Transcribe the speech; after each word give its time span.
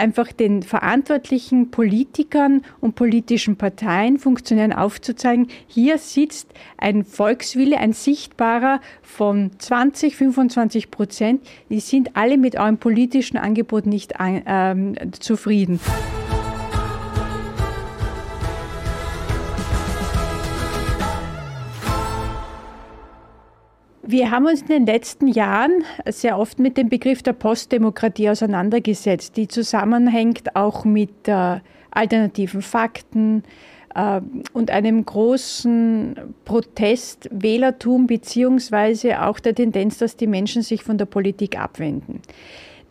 einfach 0.00 0.32
den 0.32 0.62
verantwortlichen 0.62 1.70
Politikern 1.70 2.62
und 2.80 2.94
politischen 2.94 3.56
Parteien, 3.56 4.18
Funktionären 4.18 4.72
aufzuzeigen, 4.72 5.48
hier 5.66 5.98
sitzt 5.98 6.48
ein 6.78 7.04
Volkswille, 7.04 7.78
ein 7.78 7.92
sichtbarer 7.92 8.80
von 9.02 9.50
20, 9.58 10.16
25 10.16 10.90
Prozent. 10.90 11.46
Die 11.68 11.80
sind 11.80 12.16
alle 12.16 12.38
mit 12.38 12.56
eurem 12.56 12.78
politischen 12.78 13.36
Angebot 13.36 13.86
nicht 13.86 14.14
ähm, 14.18 14.96
zufrieden. 15.12 15.78
Wir 24.10 24.32
haben 24.32 24.46
uns 24.46 24.62
in 24.62 24.66
den 24.66 24.86
letzten 24.86 25.28
Jahren 25.28 25.84
sehr 26.06 26.36
oft 26.36 26.58
mit 26.58 26.76
dem 26.76 26.88
Begriff 26.88 27.22
der 27.22 27.32
Postdemokratie 27.32 28.28
auseinandergesetzt, 28.28 29.36
die 29.36 29.46
zusammenhängt 29.46 30.56
auch 30.56 30.84
mit 30.84 31.28
äh, 31.28 31.60
alternativen 31.92 32.60
Fakten 32.60 33.44
äh, 33.94 34.20
und 34.52 34.72
einem 34.72 35.04
großen 35.04 36.16
Protest, 36.44 37.28
Wählertum 37.30 38.08
beziehungsweise 38.08 39.22
auch 39.22 39.38
der 39.38 39.54
Tendenz, 39.54 39.98
dass 39.98 40.16
die 40.16 40.26
Menschen 40.26 40.62
sich 40.62 40.82
von 40.82 40.98
der 40.98 41.06
Politik 41.06 41.56
abwenden. 41.56 42.20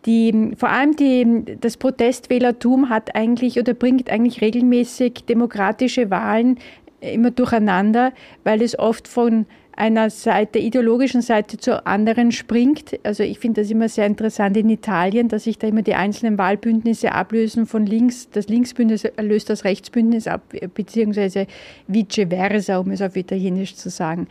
Die, 0.05 0.53
vor 0.55 0.69
allem 0.69 0.95
die, 0.95 1.57
das 1.59 1.75
Protestwählertum 1.75 2.87
hat 2.87 3.13
eigentlich 3.13 3.59
oder 3.59 3.73
bringt 3.73 4.09
eigentlich 4.09 4.39
regelmäßig 4.39 5.25
demokratische 5.27 6.09
Wahlen 6.09 6.59
immer 7.01 7.31
durcheinander, 7.31 8.13
weil 8.45 8.61
es 8.61 8.79
oft 8.79 9.09
von 9.09 9.47
einer 9.79 10.09
Seite, 10.09 10.59
ideologischen 10.59 11.21
Seite 11.21 11.57
zur 11.57 11.87
anderen 11.87 12.31
springt. 12.31 12.99
Also 13.03 13.23
ich 13.23 13.39
finde 13.39 13.61
das 13.61 13.71
immer 13.71 13.87
sehr 13.87 14.05
interessant 14.05 14.57
in 14.57 14.69
Italien, 14.69 15.29
dass 15.29 15.45
sich 15.45 15.57
da 15.57 15.67
immer 15.67 15.81
die 15.81 15.95
einzelnen 15.95 16.37
Wahlbündnisse 16.37 17.13
ablösen 17.13 17.65
von 17.65 17.85
links. 17.85 18.29
Das 18.29 18.49
Linksbündnis 18.49 19.07
löst 19.19 19.49
das 19.49 19.63
Rechtsbündnis 19.63 20.27
ab, 20.27 20.41
beziehungsweise 20.73 21.47
vice 21.87 22.27
versa, 22.29 22.77
um 22.79 22.91
es 22.91 23.01
auf 23.01 23.15
Italienisch 23.15 23.75
zu 23.75 23.89
sagen. 23.89 24.27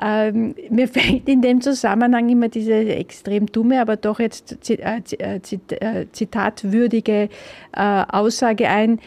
Ähm, 0.00 0.54
mir 0.68 0.88
fällt 0.88 1.28
in 1.28 1.42
dem 1.42 1.60
Zusammenhang 1.60 2.28
immer 2.28 2.48
diese 2.48 2.74
extrem 2.74 3.46
dumme, 3.46 3.80
aber 3.80 3.96
doch 3.96 4.18
jetzt 4.20 4.68
äh, 4.70 5.00
äh, 5.18 5.40
äh, 5.80 6.06
zitatwürdige 6.12 7.28
Aussage 7.72 8.68
ein, 8.68 8.98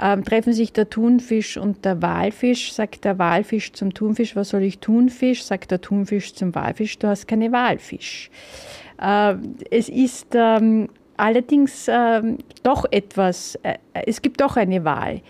ähm, 0.00 0.24
treffen 0.24 0.52
sich 0.52 0.72
der 0.72 0.90
Thunfisch 0.90 1.56
und 1.56 1.84
der 1.84 2.02
Walfisch. 2.02 2.72
Sagt 2.72 3.04
der 3.04 3.18
Walfisch 3.18 3.72
zum 3.72 3.94
Thunfisch, 3.94 4.36
was 4.36 4.50
soll 4.50 4.62
ich 4.62 4.78
Thunfisch? 4.78 5.44
Sagt 5.44 5.70
der 5.70 5.80
Thunfisch 5.80 6.34
zum 6.34 6.54
Walfisch, 6.54 6.98
du 6.98 7.08
hast 7.08 7.26
keine 7.26 7.52
Walfisch. 7.52 8.30
Äh, 9.00 9.34
es 9.70 9.88
ist 9.88 10.28
ähm, 10.34 10.88
allerdings 11.16 11.88
äh, 11.88 12.22
doch 12.62 12.84
etwas, 12.90 13.56
äh, 13.62 13.74
es 13.92 14.22
gibt 14.22 14.40
doch 14.40 14.56
eine 14.56 14.84
Wahl 14.84 15.22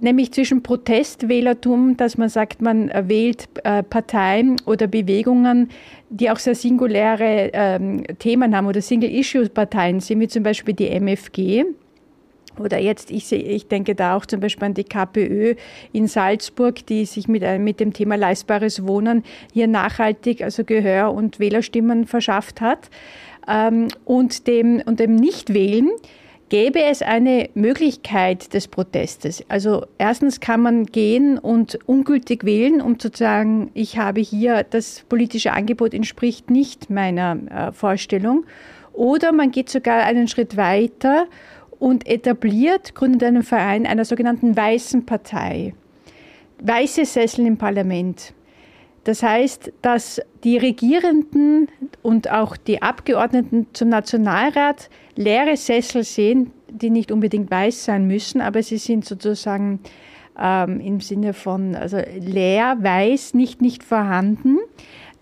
nämlich 0.00 0.32
zwischen 0.32 0.62
Protestwählertum, 0.62 1.96
dass 1.96 2.16
man 2.16 2.28
sagt, 2.28 2.62
man 2.62 2.90
wählt 3.08 3.48
äh, 3.64 3.82
Parteien 3.82 4.56
oder 4.66 4.86
Bewegungen, 4.86 5.68
die 6.08 6.30
auch 6.30 6.38
sehr 6.38 6.54
singuläre 6.54 7.50
ähm, 7.52 8.04
Themen 8.18 8.56
haben 8.56 8.66
oder 8.66 8.80
Single-Issue-Parteien 8.80 10.00
sind, 10.00 10.20
wie 10.20 10.28
zum 10.28 10.42
Beispiel 10.42 10.74
die 10.74 10.88
MFG. 10.88 11.64
Oder 12.60 12.78
jetzt, 12.78 13.10
ich, 13.10 13.32
ich 13.32 13.68
denke 13.68 13.94
da 13.94 14.16
auch 14.16 14.26
zum 14.26 14.40
Beispiel 14.40 14.66
an 14.66 14.74
die 14.74 14.84
KPÖ 14.84 15.54
in 15.92 16.06
Salzburg, 16.06 16.84
die 16.86 17.04
sich 17.04 17.28
mit, 17.28 17.42
äh, 17.42 17.58
mit 17.58 17.80
dem 17.80 17.92
Thema 17.92 18.16
leistbares 18.16 18.86
Wohnen 18.86 19.24
hier 19.52 19.66
nachhaltig 19.66 20.42
also 20.42 20.64
Gehör 20.64 21.12
und 21.12 21.40
Wählerstimmen 21.40 22.06
verschafft 22.06 22.60
hat. 22.60 22.90
Ähm, 23.48 23.88
und 24.04 24.46
dem, 24.46 24.82
und 24.84 25.00
dem 25.00 25.16
Nichtwählen 25.16 25.90
gäbe 26.50 26.82
es 26.82 27.00
eine 27.00 27.48
Möglichkeit 27.54 28.52
des 28.52 28.68
Protestes. 28.68 29.44
Also 29.48 29.86
erstens 29.98 30.40
kann 30.40 30.60
man 30.60 30.84
gehen 30.84 31.38
und 31.38 31.78
ungültig 31.86 32.44
wählen, 32.44 32.82
um 32.82 32.98
zu 32.98 33.08
sagen, 33.14 33.70
ich 33.72 33.98
habe 33.98 34.20
hier, 34.20 34.64
das 34.68 35.04
politische 35.08 35.52
Angebot 35.52 35.94
entspricht 35.94 36.50
nicht 36.50 36.90
meiner 36.90 37.38
äh, 37.48 37.72
Vorstellung. 37.72 38.44
Oder 38.92 39.32
man 39.32 39.52
geht 39.52 39.70
sogar 39.70 40.02
einen 40.04 40.28
Schritt 40.28 40.56
weiter 40.56 41.26
und 41.80 42.06
etabliert, 42.06 42.94
gründet 42.94 43.24
einen 43.24 43.42
Verein 43.42 43.86
einer 43.86 44.04
sogenannten 44.04 44.56
Weißen 44.56 45.04
Partei. 45.06 45.74
Weiße 46.62 47.04
Sessel 47.04 47.46
im 47.46 47.56
Parlament. 47.56 48.34
Das 49.04 49.22
heißt, 49.22 49.72
dass 49.80 50.20
die 50.44 50.58
Regierenden 50.58 51.68
und 52.02 52.30
auch 52.30 52.56
die 52.56 52.82
Abgeordneten 52.82 53.66
zum 53.72 53.88
Nationalrat 53.88 54.90
leere 55.16 55.56
Sessel 55.56 56.04
sehen, 56.04 56.52
die 56.68 56.90
nicht 56.90 57.10
unbedingt 57.10 57.50
weiß 57.50 57.86
sein 57.86 58.06
müssen, 58.06 58.42
aber 58.42 58.62
sie 58.62 58.76
sind 58.76 59.06
sozusagen 59.06 59.80
ähm, 60.38 60.80
im 60.80 61.00
Sinne 61.00 61.32
von 61.32 61.74
also 61.74 61.96
leer, 62.18 62.76
weiß, 62.80 63.32
nicht, 63.32 63.62
nicht 63.62 63.82
vorhanden. 63.82 64.58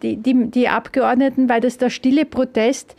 Die, 0.02 0.16
die, 0.16 0.50
die 0.50 0.68
Abgeordneten, 0.68 1.48
weil 1.48 1.60
das 1.60 1.78
der 1.78 1.90
stille 1.90 2.24
Protest 2.24 2.96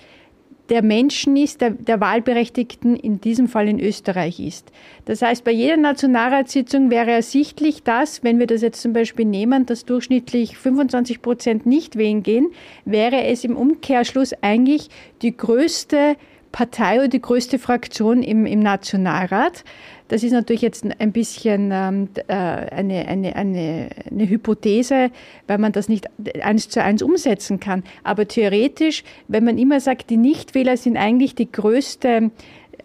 der 0.69 0.83
Menschen 0.83 1.35
ist, 1.35 1.61
der, 1.61 1.71
der 1.71 1.99
Wahlberechtigten 1.99 2.95
in 2.95 3.19
diesem 3.19 3.47
Fall 3.47 3.67
in 3.67 3.79
Österreich 3.79 4.39
ist. 4.39 4.71
Das 5.05 5.21
heißt, 5.21 5.43
bei 5.43 5.51
jeder 5.51 5.77
Nationalratssitzung 5.77 6.91
wäre 6.91 7.11
ersichtlich, 7.11 7.83
dass, 7.83 8.23
wenn 8.23 8.39
wir 8.39 8.47
das 8.47 8.61
jetzt 8.61 8.81
zum 8.81 8.93
Beispiel 8.93 9.25
nehmen, 9.25 9.65
dass 9.65 9.85
durchschnittlich 9.85 10.57
25 10.57 11.21
Prozent 11.21 11.65
nicht 11.65 11.95
wählen 11.95 12.23
gehen, 12.23 12.49
wäre 12.85 13.23
es 13.23 13.43
im 13.43 13.55
Umkehrschluss 13.55 14.33
eigentlich 14.41 14.89
die 15.21 15.35
größte 15.35 16.15
Partei 16.51 16.97
oder 16.97 17.07
die 17.07 17.21
größte 17.21 17.59
Fraktion 17.59 18.23
im, 18.23 18.45
im 18.45 18.59
Nationalrat. 18.59 19.63
Das 20.07 20.23
ist 20.23 20.31
natürlich 20.31 20.63
jetzt 20.63 20.85
ein 20.99 21.11
bisschen 21.11 21.69
ähm, 21.71 22.09
äh, 22.27 22.33
eine, 22.33 23.07
eine, 23.07 23.35
eine, 23.35 23.89
eine 24.09 24.29
Hypothese, 24.29 25.11
weil 25.47 25.57
man 25.59 25.71
das 25.71 25.87
nicht 25.87 26.07
eins 26.41 26.67
zu 26.69 26.83
eins 26.83 27.03
umsetzen 27.03 27.59
kann. 27.59 27.83
Aber 28.03 28.27
theoretisch, 28.27 29.03
wenn 29.27 29.43
man 29.43 29.57
immer 29.57 29.79
sagt, 29.79 30.09
die 30.09 30.17
Nichtwähler 30.17 30.77
sind 30.77 30.97
eigentlich 30.97 31.35
die 31.35 31.51
größte 31.51 32.31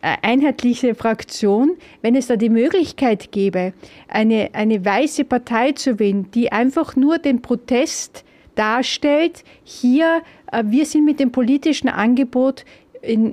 äh, 0.02 0.16
einheitliche 0.20 0.94
Fraktion, 0.94 1.76
wenn 2.02 2.14
es 2.14 2.26
da 2.26 2.36
die 2.36 2.50
Möglichkeit 2.50 3.32
gäbe, 3.32 3.72
eine, 4.06 4.50
eine 4.52 4.84
weiße 4.84 5.25
Partei 5.25 5.72
zu 5.72 5.98
wählen, 5.98 6.31
die 6.32 6.52
einfach 6.52 6.94
nur 6.94 7.16
den 7.16 7.41
Protest 7.41 8.22
darstellt, 8.54 9.44
hier, 9.62 10.20
äh, 10.52 10.62
wir 10.66 10.84
sind 10.84 11.06
mit 11.06 11.20
dem 11.20 11.32
politischen 11.32 11.88
Angebot 11.88 12.66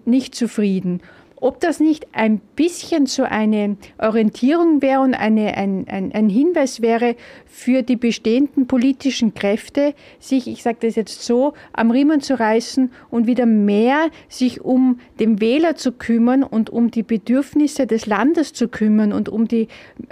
nicht 0.06 0.36
zufrieden. 0.36 1.02
Ob 1.44 1.60
das 1.60 1.80
nicht 1.80 2.06
ein 2.12 2.40
bisschen 2.56 3.08
so 3.08 3.24
eine 3.24 3.76
Orientierung 3.98 4.84
wäre 4.84 5.02
und 5.02 5.16
eine, 5.16 5.58
ein, 5.58 5.88
ein, 5.90 6.12
ein 6.14 6.30
Hinweis 6.30 6.84
wäre 6.84 7.16
für 7.48 7.82
die 7.82 7.96
bestehenden 7.96 8.68
politischen 8.68 9.34
Kräfte, 9.34 9.96
sich, 10.20 10.48
ich 10.48 10.62
sage 10.62 10.78
das 10.82 10.96
jetzt 10.96 11.24
so, 11.24 11.54
am 11.74 11.90
Riemen 11.90 12.22
zu 12.22 12.40
reißen 12.40 12.92
und 13.10 13.26
wieder 13.26 13.48
mehr 13.48 14.12
sich 14.30 14.62
um 14.62 15.00
den 15.20 15.42
Wähler 15.42 15.76
zu 15.76 15.94
kümmern 15.94 16.44
und 16.44 16.70
um 16.70 16.92
die 16.92 17.02
Bedürfnisse 17.02 17.88
des 17.88 18.06
Landes 18.06 18.54
zu 18.54 18.68
kümmern 18.68 19.12
und 19.12 19.28
um 19.28 19.48
die 19.48 19.68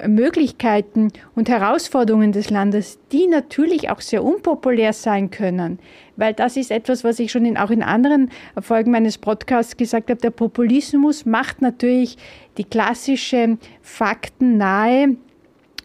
Möglichkeiten 0.07 1.09
und 1.35 1.47
Herausforderungen 1.47 2.31
des 2.31 2.49
Landes, 2.49 2.97
die 3.11 3.27
natürlich 3.27 3.91
auch 3.91 4.01
sehr 4.01 4.23
unpopulär 4.23 4.93
sein 4.93 5.29
können 5.29 5.77
weil 6.19 6.33
das 6.33 6.57
ist 6.57 6.69
etwas, 6.69 7.03
was 7.03 7.17
ich 7.19 7.31
schon 7.31 7.45
in, 7.45 7.57
auch 7.57 7.71
in 7.71 7.81
anderen 7.81 8.29
Folgen 8.59 8.91
meines 8.91 9.17
Podcasts 9.17 9.77
gesagt 9.77 10.09
habe. 10.09 10.21
Der 10.21 10.31
Populismus 10.31 11.25
macht 11.25 11.61
natürlich 11.61 12.17
die 12.57 12.65
klassische 12.65 13.57
faktennahe 13.81 15.15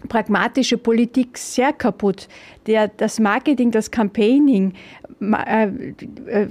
pragmatische 0.09 0.77
Politik 0.77 1.39
sehr 1.39 1.73
kaputt. 1.73 2.29
Der, 2.67 2.89
das 2.89 3.19
Marketing, 3.21 3.71
das 3.71 3.91
Campaigning 3.91 4.75
äh, 5.21 5.67
äh, 6.27 6.49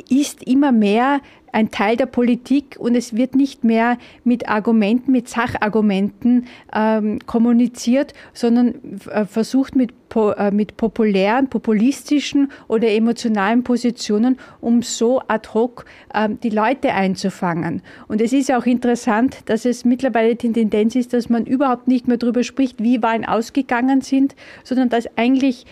ist 0.00 0.42
immer 0.42 0.72
mehr 0.72 1.20
ein 1.52 1.70
Teil 1.70 1.96
der 1.96 2.06
Politik 2.06 2.76
und 2.78 2.94
es 2.94 3.14
wird 3.14 3.34
nicht 3.36 3.62
mehr 3.62 3.98
mit 4.24 4.48
Argumenten, 4.48 5.12
mit 5.12 5.28
Sachargumenten 5.28 6.46
ähm, 6.74 7.18
kommuniziert, 7.26 8.14
sondern 8.32 8.98
äh, 9.10 9.26
versucht 9.26 9.76
mit, 9.76 9.92
äh, 10.14 10.50
mit 10.50 10.78
populären, 10.78 11.48
populistischen 11.48 12.50
oder 12.68 12.88
emotionalen 12.88 13.62
Positionen, 13.64 14.38
um 14.62 14.82
so 14.82 15.20
ad 15.28 15.50
hoc 15.52 15.84
äh, 16.14 16.30
die 16.42 16.50
Leute 16.50 16.94
einzufangen. 16.94 17.82
Und 18.08 18.22
es 18.22 18.32
ist 18.32 18.50
auch 18.50 18.64
interessant, 18.64 19.40
dass 19.46 19.66
es 19.66 19.84
mittlerweile 19.84 20.34
die 20.36 20.52
Tendenz 20.52 20.96
ist, 20.96 21.12
dass 21.12 21.28
man 21.28 21.44
überhaupt 21.44 21.86
nicht 21.86 22.08
mehr 22.08 22.16
darüber 22.16 22.42
spricht, 22.42 22.82
wie 22.82 23.02
Wahlen 23.02 23.26
ausgegangen 23.26 24.00
sind, 24.00 24.34
sondern 24.64 24.88
dass 24.88 25.06
eigentlich 25.18 25.66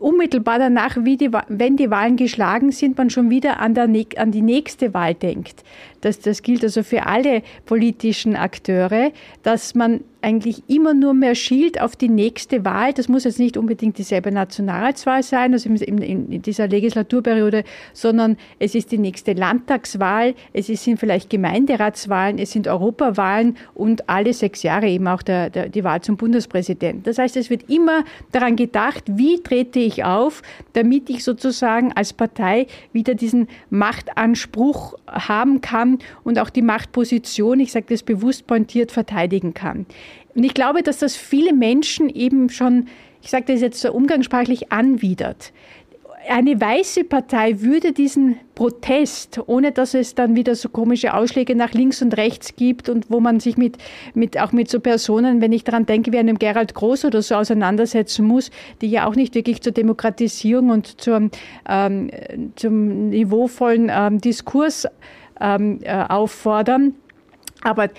unmittelbar 0.00 0.58
danach, 0.58 0.96
die, 1.16 1.30
wenn 1.48 1.76
die 1.76 1.90
Wahlen 1.90 2.16
geschlagen 2.16 2.72
sind, 2.72 2.96
man 2.98 3.10
schon 3.10 3.30
wieder 3.30 3.60
an, 3.60 3.74
der, 3.74 3.88
an 4.16 4.32
die 4.32 4.42
nächste 4.42 4.94
Wahl 4.94 5.14
denkt. 5.14 5.62
das, 6.00 6.18
das 6.20 6.42
gilt 6.42 6.64
also 6.64 6.82
für 6.82 7.06
alle 7.06 7.42
politischen 7.66 8.34
Akteure, 8.34 9.12
dass 9.42 9.74
man 9.74 10.00
eigentlich 10.22 10.62
immer 10.68 10.94
nur 10.94 11.14
mehr 11.14 11.34
schielt 11.34 11.80
auf 11.80 11.96
die 11.96 12.08
nächste 12.08 12.64
Wahl. 12.64 12.92
Das 12.92 13.08
muss 13.08 13.24
jetzt 13.24 13.38
nicht 13.38 13.56
unbedingt 13.56 13.98
dieselbe 13.98 14.30
Nationalratswahl 14.30 15.22
sein, 15.22 15.52
also 15.52 15.68
in, 15.68 15.98
in, 15.98 16.42
dieser 16.42 16.68
Legislaturperiode, 16.68 17.64
sondern 17.92 18.36
es 18.58 18.74
ist 18.74 18.92
die 18.92 18.98
nächste 18.98 19.32
Landtagswahl, 19.32 20.34
es 20.52 20.66
sind 20.66 20.98
vielleicht 20.98 21.30
Gemeinderatswahlen, 21.30 22.38
es 22.38 22.52
sind 22.52 22.68
Europawahlen 22.68 23.56
und 23.74 24.08
alle 24.08 24.32
sechs 24.32 24.62
Jahre 24.62 24.88
eben 24.88 25.08
auch 25.08 25.22
der, 25.22 25.50
der, 25.50 25.68
die 25.68 25.84
Wahl 25.84 26.00
zum 26.02 26.16
Bundespräsidenten. 26.16 27.02
Das 27.02 27.18
heißt, 27.18 27.36
es 27.36 27.50
wird 27.50 27.68
immer 27.70 28.04
daran 28.32 28.56
gedacht, 28.56 29.04
wie 29.06 29.42
trete 29.42 29.78
ich 29.78 30.04
auf, 30.04 30.42
damit 30.72 31.08
ich 31.10 31.24
sozusagen 31.24 31.92
als 31.92 32.12
Partei 32.12 32.66
wieder 32.92 33.14
diesen 33.14 33.48
Machtanspruch 33.70 34.94
haben 35.06 35.60
kann 35.60 35.98
und 36.24 36.38
auch 36.38 36.50
die 36.50 36.62
Machtposition, 36.62 37.60
ich 37.60 37.72
sage 37.72 37.86
das 37.88 38.02
bewusst 38.02 38.46
pointiert, 38.46 38.92
verteidigen 38.92 39.54
kann. 39.54 39.86
Und 40.34 40.44
ich 40.44 40.54
glaube, 40.54 40.82
dass 40.82 40.98
das 40.98 41.16
viele 41.16 41.52
Menschen 41.52 42.08
eben 42.08 42.50
schon, 42.50 42.86
ich 43.22 43.30
sage 43.30 43.46
das 43.52 43.60
jetzt 43.60 43.80
so 43.80 43.92
umgangssprachlich, 43.92 44.72
anwidert. 44.72 45.52
Eine 46.28 46.60
weiße 46.60 47.04
Partei 47.04 47.62
würde 47.62 47.92
diesen 47.92 48.36
Protest, 48.54 49.40
ohne 49.46 49.72
dass 49.72 49.94
es 49.94 50.14
dann 50.14 50.36
wieder 50.36 50.54
so 50.54 50.68
komische 50.68 51.14
Ausschläge 51.14 51.56
nach 51.56 51.72
links 51.72 52.02
und 52.02 52.14
rechts 52.16 52.54
gibt 52.56 52.90
und 52.90 53.10
wo 53.10 53.20
man 53.20 53.40
sich 53.40 53.56
mit, 53.56 53.78
mit 54.12 54.38
auch 54.38 54.52
mit 54.52 54.70
so 54.70 54.80
Personen, 54.80 55.40
wenn 55.40 55.52
ich 55.52 55.64
daran 55.64 55.86
denke, 55.86 56.12
wie 56.12 56.18
einem 56.18 56.38
Gerald 56.38 56.74
Groß 56.74 57.06
oder 57.06 57.22
so 57.22 57.36
auseinandersetzen 57.36 58.26
muss, 58.26 58.50
die 58.82 58.90
ja 58.90 59.08
auch 59.08 59.16
nicht 59.16 59.34
wirklich 59.34 59.62
zur 59.62 59.72
Demokratisierung 59.72 60.68
und 60.68 61.00
zum, 61.00 61.30
ähm, 61.66 62.10
zum 62.54 63.08
niveauvollen 63.08 63.90
ähm, 63.90 64.20
Diskurs 64.20 64.86
ähm, 65.40 65.78
äh, 65.82 66.04
auffordern 66.06 66.94
aber 67.62 67.90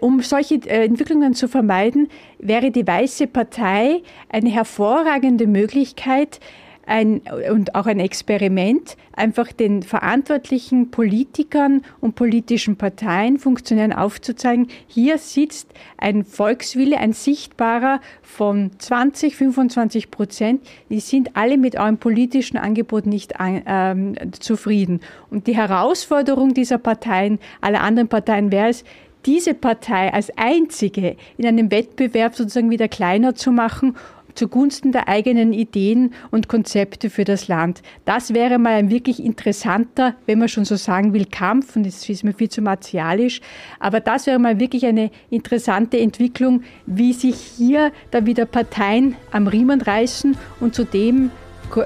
um 0.00 0.20
solche 0.20 0.56
äh, 0.66 0.84
Entwicklungen 0.84 1.34
zu 1.34 1.48
vermeiden, 1.48 2.08
wäre 2.38 2.70
die 2.70 2.86
Weiße 2.86 3.26
Partei 3.26 4.02
eine 4.28 4.50
hervorragende 4.50 5.46
Möglichkeit, 5.46 6.40
ein, 6.86 7.22
und 7.50 7.74
auch 7.74 7.86
ein 7.86 8.00
Experiment, 8.00 8.96
einfach 9.12 9.52
den 9.52 9.82
verantwortlichen 9.82 10.90
Politikern 10.90 11.82
und 12.00 12.14
politischen 12.14 12.76
Parteien, 12.76 13.38
Funktionären 13.38 13.92
aufzuzeigen, 13.92 14.68
hier 14.86 15.18
sitzt 15.18 15.68
ein 15.98 16.24
Volkswille, 16.24 16.98
ein 16.98 17.12
sichtbarer 17.12 18.00
von 18.22 18.70
20, 18.78 19.36
25 19.36 20.10
Prozent, 20.10 20.66
die 20.88 21.00
sind 21.00 21.36
alle 21.36 21.58
mit 21.58 21.76
eurem 21.76 21.98
politischen 21.98 22.56
Angebot 22.56 23.06
nicht 23.06 23.34
ähm, 23.40 24.14
zufrieden. 24.32 25.00
Und 25.30 25.46
die 25.48 25.56
Herausforderung 25.56 26.54
dieser 26.54 26.78
Parteien, 26.78 27.38
aller 27.60 27.82
anderen 27.82 28.08
Parteien 28.08 28.52
wäre 28.52 28.68
es, 28.68 28.84
diese 29.26 29.54
Partei 29.54 30.12
als 30.12 30.30
einzige 30.36 31.16
in 31.36 31.46
einem 31.46 31.70
Wettbewerb 31.72 32.36
sozusagen 32.36 32.70
wieder 32.70 32.86
kleiner 32.86 33.34
zu 33.34 33.50
machen 33.50 33.96
zugunsten 34.36 34.92
der 34.92 35.08
eigenen 35.08 35.52
Ideen 35.52 36.12
und 36.30 36.48
Konzepte 36.48 37.10
für 37.10 37.24
das 37.24 37.48
Land. 37.48 37.82
Das 38.04 38.34
wäre 38.34 38.58
mal 38.58 38.74
ein 38.74 38.90
wirklich 38.90 39.22
interessanter, 39.22 40.14
wenn 40.26 40.38
man 40.38 40.48
schon 40.48 40.64
so 40.64 40.76
sagen 40.76 41.12
will, 41.12 41.26
Kampf, 41.26 41.76
und 41.76 41.86
das 41.86 42.08
ist 42.08 42.24
mir 42.24 42.34
viel 42.34 42.48
zu 42.48 42.62
martialisch, 42.62 43.40
aber 43.80 44.00
das 44.00 44.26
wäre 44.26 44.38
mal 44.38 44.60
wirklich 44.60 44.86
eine 44.86 45.10
interessante 45.30 45.98
Entwicklung, 45.98 46.62
wie 46.86 47.12
sich 47.12 47.36
hier 47.36 47.92
da 48.10 48.26
wieder 48.26 48.46
Parteien 48.46 49.16
am 49.32 49.46
Riemen 49.46 49.80
reißen 49.80 50.36
und 50.60 50.74
zudem 50.74 51.30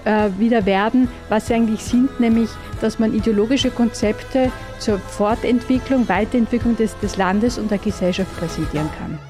äh, 0.04 0.28
wieder 0.38 0.66
werden, 0.66 1.08
was 1.28 1.46
sie 1.46 1.54
eigentlich 1.54 1.82
sind, 1.82 2.20
nämlich 2.20 2.50
dass 2.80 2.98
man 2.98 3.14
ideologische 3.14 3.70
Konzepte 3.70 4.52
zur 4.78 4.98
Fortentwicklung, 4.98 6.08
Weiterentwicklung 6.08 6.76
des, 6.76 6.98
des 7.00 7.16
Landes 7.16 7.58
und 7.58 7.70
der 7.70 7.78
Gesellschaft 7.78 8.34
präsentieren 8.38 8.88
kann. 8.98 9.29